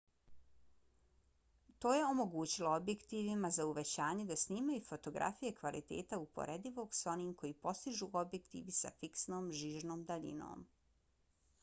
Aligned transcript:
to 1.83 1.91
je 1.95 2.05
omogućilo 2.05 2.69
objektivima 2.77 3.51
za 3.57 3.65
uvećavanje 3.73 4.25
da 4.31 4.37
snimaju 4.43 4.83
fotografije 4.87 5.53
kvaliteta 5.59 6.19
uporedivog 6.23 6.95
s 7.01 7.05
onim 7.13 7.35
koji 7.43 7.57
postižu 7.67 8.07
objektivi 8.23 8.77
sa 8.79 8.93
fiksnom 9.03 9.51
žižnom 9.61 10.07
daljinom 10.13 10.65